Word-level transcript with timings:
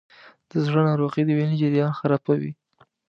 د 0.49 0.51
زړه 0.65 0.81
ناروغۍ 0.89 1.23
د 1.25 1.29
وینې 1.37 1.55
جریان 1.61 1.91
خرابوي. 1.99 2.51